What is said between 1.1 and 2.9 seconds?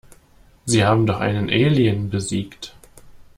einen Alien besiegt.